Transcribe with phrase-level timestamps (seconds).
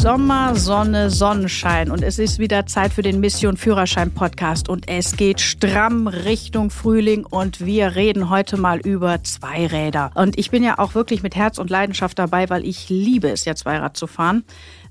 [0.00, 5.16] Sommer, Sonne, Sonnenschein und es ist wieder Zeit für den Mission Führerschein Podcast und es
[5.16, 10.12] geht stramm Richtung Frühling und wir reden heute mal über Zweiräder.
[10.14, 13.44] Und ich bin ja auch wirklich mit Herz und Leidenschaft dabei, weil ich liebe es
[13.44, 14.44] ja Zweirad zu fahren.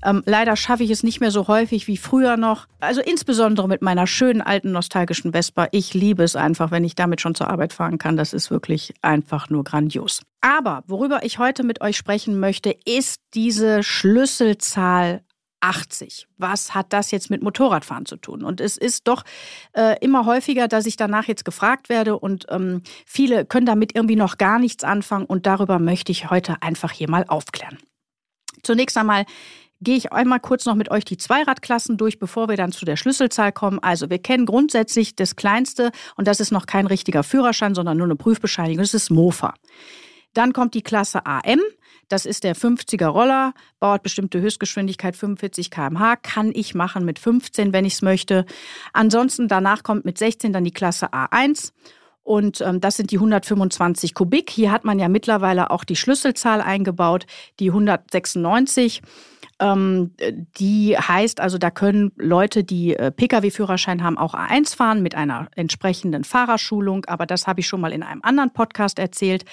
[0.04, 2.66] Ähm, leider schaffe ich es nicht mehr so häufig wie früher noch.
[2.80, 5.68] Also insbesondere mit meiner schönen alten nostalgischen Vespa.
[5.72, 8.16] Ich liebe es einfach, wenn ich damit schon zur Arbeit fahren kann.
[8.16, 10.22] Das ist wirklich einfach nur grandios.
[10.40, 15.22] Aber worüber ich heute mit euch sprechen möchte, ist diese Schlüsselzahl
[15.60, 16.28] 80.
[16.36, 18.44] Was hat das jetzt mit Motorradfahren zu tun?
[18.44, 19.24] Und es ist doch
[19.72, 24.16] äh, immer häufiger, dass ich danach jetzt gefragt werde und ähm, viele können damit irgendwie
[24.16, 27.78] noch gar nichts anfangen und darüber möchte ich heute einfach hier mal aufklären.
[28.62, 29.24] Zunächst einmal
[29.80, 32.96] gehe ich einmal kurz noch mit euch die Zweiradklassen durch, bevor wir dann zu der
[32.96, 33.78] Schlüsselzahl kommen.
[33.80, 38.06] Also wir kennen grundsätzlich das Kleinste und das ist noch kein richtiger Führerschein, sondern nur
[38.06, 38.82] eine Prüfbescheinigung.
[38.82, 39.54] Das ist Mofa.
[40.34, 41.60] Dann kommt die Klasse AM.
[42.08, 47.74] Das ist der 50er Roller, baut bestimmte Höchstgeschwindigkeit 45 km/h, kann ich machen mit 15,
[47.74, 48.46] wenn ich es möchte.
[48.94, 51.72] Ansonsten danach kommt mit 16 dann die Klasse A1
[52.28, 54.50] und ähm, das sind die 125 Kubik.
[54.50, 57.26] Hier hat man ja mittlerweile auch die Schlüsselzahl eingebaut,
[57.58, 59.02] die 196.
[59.60, 60.14] Ähm,
[60.58, 65.48] die heißt also, da können Leute, die äh, Pkw-Führerschein haben, auch A1 fahren mit einer
[65.56, 67.04] entsprechenden Fahrerschulung.
[67.06, 69.44] Aber das habe ich schon mal in einem anderen Podcast erzählt.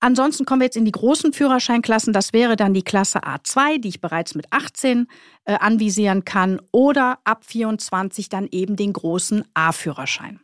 [0.00, 2.12] Ansonsten kommen wir jetzt in die großen Führerscheinklassen.
[2.12, 5.06] Das wäre dann die Klasse A2, die ich bereits mit 18
[5.46, 10.40] äh, anvisieren kann, oder ab 24 dann eben den großen A-Führerschein.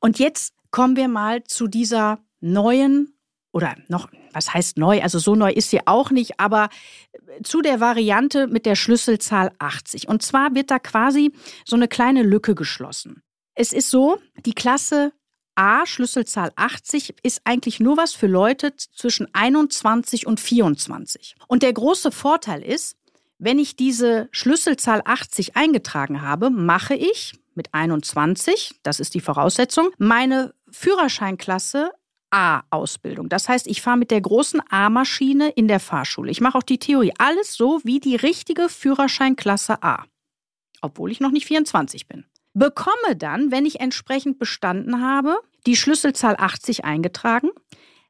[0.00, 3.14] Und jetzt kommen wir mal zu dieser neuen
[3.52, 5.02] oder noch, was heißt neu?
[5.02, 6.68] Also so neu ist sie auch nicht, aber
[7.12, 10.08] äh, zu der Variante mit der Schlüsselzahl 80.
[10.08, 11.32] Und zwar wird da quasi
[11.64, 13.22] so eine kleine Lücke geschlossen.
[13.54, 15.12] Es ist so, die Klasse
[15.54, 21.36] A, Schlüsselzahl 80, ist eigentlich nur was für Leute zwischen 21 und 24.
[21.46, 22.96] Und der große Vorteil ist,
[23.38, 29.90] wenn ich diese Schlüsselzahl 80 eingetragen habe, mache ich mit 21, das ist die Voraussetzung,
[29.98, 31.90] meine Führerscheinklasse
[32.32, 33.28] A-Ausbildung.
[33.28, 36.30] Das heißt, ich fahre mit der großen A-Maschine in der Fahrschule.
[36.30, 37.12] Ich mache auch die Theorie.
[37.18, 40.06] Alles so wie die richtige Führerscheinklasse A.
[40.80, 46.36] Obwohl ich noch nicht 24 bin bekomme dann, wenn ich entsprechend bestanden habe, die Schlüsselzahl
[46.38, 47.50] 80 eingetragen,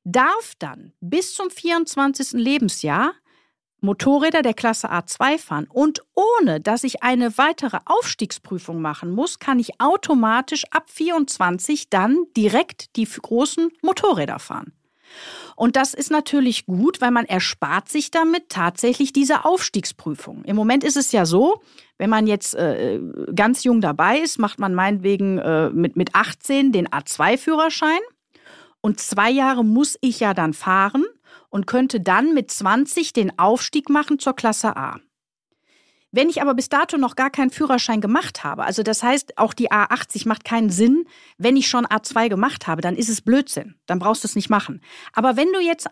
[0.05, 2.33] darf dann bis zum 24.
[2.33, 3.15] Lebensjahr
[3.83, 9.59] Motorräder der Klasse A2 fahren und ohne dass ich eine weitere Aufstiegsprüfung machen muss, kann
[9.59, 14.73] ich automatisch ab 24 dann direkt die großen Motorräder fahren.
[15.57, 20.45] Und das ist natürlich gut, weil man erspart sich damit tatsächlich diese Aufstiegsprüfung.
[20.45, 21.61] Im Moment ist es ja so,
[21.99, 23.01] wenn man jetzt äh,
[23.35, 28.01] ganz jung dabei ist, macht man meinetwegen äh, mit, mit 18 den A2-Führerschein.
[28.81, 31.05] Und zwei Jahre muss ich ja dann fahren
[31.53, 34.99] und könnte dann mit 20 den Aufstieg machen zur Klasse A.
[36.11, 39.55] Wenn ich aber bis dato noch gar keinen Führerschein gemacht habe, also das heißt, auch
[39.55, 41.05] die A80 macht keinen Sinn,
[41.39, 43.77] wenn ich schon A2 gemacht habe, dann ist es Blödsinn.
[43.87, 44.83] Dann brauchst du es nicht machen.
[45.13, 45.89] Aber wenn du jetzt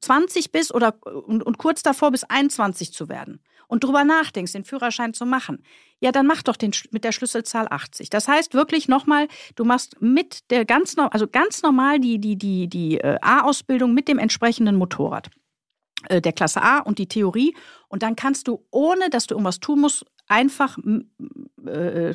[0.00, 4.52] 20 äh, bist oder und, und kurz davor bist, 21 zu werden und drüber nachdenkst,
[4.52, 5.62] den Führerschein zu machen,
[6.00, 8.10] ja, dann mach doch den mit der Schlüsselzahl 80.
[8.10, 12.68] Das heißt wirklich nochmal, du machst mit der ganz, also ganz normal die, die, die,
[12.68, 15.30] die äh, A-Ausbildung mit dem entsprechenden Motorrad.
[16.08, 17.54] Äh, der Klasse A und die Theorie.
[17.88, 20.76] Und dann kannst du, ohne dass du irgendwas tun musst, einfach
[21.66, 22.14] äh, äh,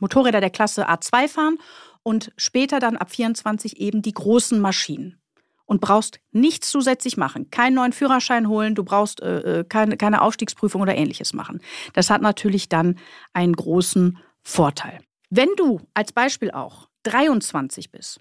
[0.00, 1.58] Motorräder der Klasse A2 fahren
[2.02, 5.20] und später dann ab 24 eben die großen Maschinen.
[5.68, 7.50] Und brauchst nichts zusätzlich machen.
[7.50, 11.60] Keinen neuen Führerschein holen, du brauchst äh, äh keine, keine Aufstiegsprüfung oder ähnliches machen.
[11.92, 12.96] Das hat natürlich dann
[13.32, 15.00] einen großen Vorteil.
[15.28, 18.20] Wenn du als Beispiel auch 23 bist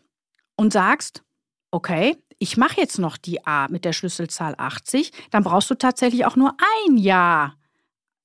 [0.56, 1.24] und sagst,
[1.70, 6.26] okay, ich mache jetzt noch die A mit der Schlüsselzahl 80, dann brauchst du tatsächlich
[6.26, 6.56] auch nur
[6.88, 7.56] ein Jahr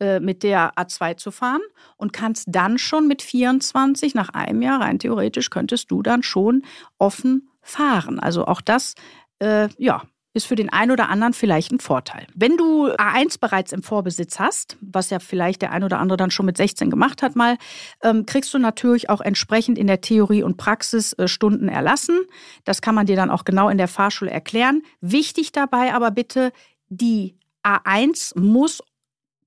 [0.00, 1.60] äh, mit der A2 zu fahren
[1.98, 6.62] und kannst dann schon mit 24 nach einem Jahr rein theoretisch könntest du dann schon
[6.96, 8.18] offen fahren.
[8.18, 8.94] Also auch das,
[9.38, 12.26] äh, ja, ist für den einen oder anderen vielleicht ein Vorteil.
[12.34, 16.30] Wenn du A1 bereits im Vorbesitz hast, was ja vielleicht der ein oder andere dann
[16.30, 17.56] schon mit 16 gemacht hat mal,
[18.02, 22.20] ähm, kriegst du natürlich auch entsprechend in der Theorie und Praxis äh, Stunden erlassen.
[22.64, 24.82] Das kann man dir dann auch genau in der Fahrschule erklären.
[25.00, 26.52] Wichtig dabei aber bitte,
[26.88, 28.82] die A1 muss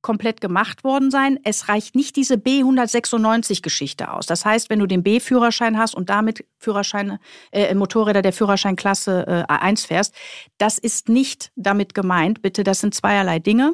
[0.04, 1.40] komplett gemacht worden sein.
[1.44, 4.28] Es reicht nicht diese B196-Geschichte aus.
[4.28, 7.20] Das heißt, wenn du den B-Führerschein hast und damit Führerscheine,
[7.52, 10.14] äh, Motorräder der Führerscheinklasse äh, A1 fährst,
[10.60, 12.44] das ist nicht damit gemeint.
[12.44, 13.74] Bitte, das sind zweierlei Dinge.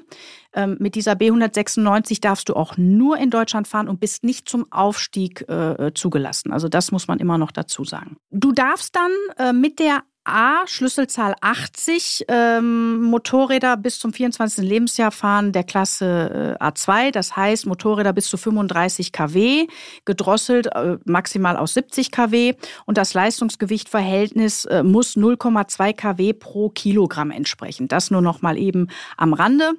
[0.54, 4.72] Ähm, mit dieser B196 darfst du auch nur in Deutschland fahren und bist nicht zum
[4.72, 6.54] Aufstieg äh, zugelassen.
[6.54, 8.18] Also das muss man immer noch dazu sagen.
[8.32, 14.64] Du darfst dann äh, mit der A, Schlüsselzahl 80, ähm, Motorräder bis zum 24.
[14.64, 19.68] Lebensjahr fahren der Klasse äh, A2, das heißt Motorräder bis zu 35 kW,
[20.06, 22.54] gedrosselt äh, maximal aus 70 kW
[22.86, 27.88] und das Leistungsgewichtverhältnis äh, muss 0,2 kW pro Kilogramm entsprechen.
[27.88, 28.88] Das nur noch mal eben
[29.18, 29.72] am Rande.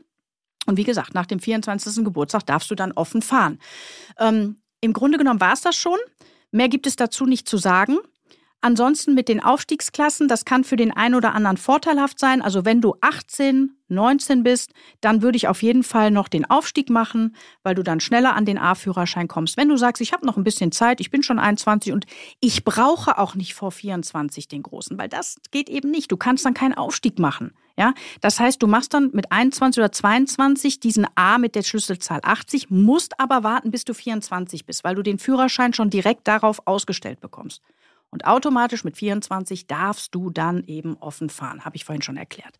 [0.66, 2.04] Und wie gesagt, nach dem 24.
[2.04, 3.58] Geburtstag darfst du dann offen fahren.
[4.18, 5.98] Ähm, Im Grunde genommen war es das schon.
[6.52, 7.98] Mehr gibt es dazu nicht zu sagen.
[8.62, 12.42] Ansonsten mit den Aufstiegsklassen, das kann für den einen oder anderen vorteilhaft sein.
[12.42, 16.90] Also wenn du 18, 19 bist, dann würde ich auf jeden Fall noch den Aufstieg
[16.90, 19.56] machen, weil du dann schneller an den A-Führerschein kommst.
[19.56, 22.04] Wenn du sagst, ich habe noch ein bisschen Zeit, ich bin schon 21 und
[22.40, 26.12] ich brauche auch nicht vor 24 den großen, weil das geht eben nicht.
[26.12, 27.52] Du kannst dann keinen Aufstieg machen.
[27.78, 32.20] Ja, das heißt, du machst dann mit 21 oder 22 diesen A mit der Schlüsselzahl
[32.22, 36.66] 80, musst aber warten, bis du 24 bist, weil du den Führerschein schon direkt darauf
[36.66, 37.62] ausgestellt bekommst.
[38.12, 42.58] Und automatisch mit 24 darfst du dann eben offen fahren, habe ich vorhin schon erklärt.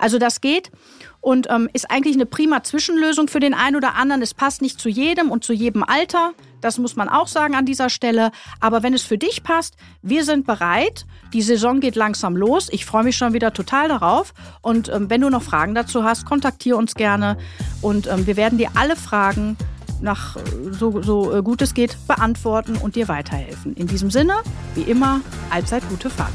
[0.00, 0.72] Also das geht
[1.20, 4.22] und ähm, ist eigentlich eine prima Zwischenlösung für den einen oder anderen.
[4.22, 7.64] Es passt nicht zu jedem und zu jedem Alter, das muss man auch sagen an
[7.64, 8.32] dieser Stelle.
[8.60, 11.06] Aber wenn es für dich passt, wir sind bereit.
[11.32, 12.68] Die Saison geht langsam los.
[12.72, 14.34] Ich freue mich schon wieder total darauf.
[14.62, 17.38] Und ähm, wenn du noch Fragen dazu hast, kontaktiere uns gerne
[17.82, 19.56] und ähm, wir werden dir alle Fragen
[20.00, 20.36] nach
[20.70, 23.74] so, so äh, gut es geht beantworten und dir weiterhelfen.
[23.74, 24.34] In diesem Sinne,
[24.74, 26.32] wie immer, allzeit gute Fahrt.